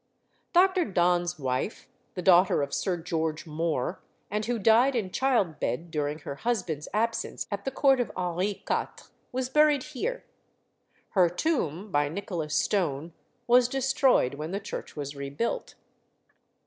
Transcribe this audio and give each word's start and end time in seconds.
Dr. 0.51 0.83
Donne's 0.83 1.37
wife, 1.37 1.87
the 2.15 2.23
daughter 2.23 2.63
of 2.63 2.73
Sir 2.73 2.97
George 2.97 3.45
More, 3.45 4.01
and 4.31 4.43
who 4.47 4.57
died 4.57 4.95
in 4.95 5.11
childbed 5.11 5.91
during 5.91 6.17
her 6.17 6.37
husband's 6.37 6.87
absence 6.91 7.45
at 7.51 7.65
the 7.65 7.69
court 7.69 7.99
of 7.99 8.11
Henri 8.17 8.63
Quatre, 8.65 9.09
was 9.31 9.47
buried 9.47 9.83
here. 9.83 10.23
Her 11.09 11.29
tomb, 11.29 11.91
by 11.91 12.09
Nicholas 12.09 12.55
Stone, 12.55 13.13
was 13.45 13.67
destroyed 13.67 14.33
when 14.33 14.49
the 14.49 14.59
church 14.59 14.95
was 14.95 15.15
rebuilt. 15.15 15.75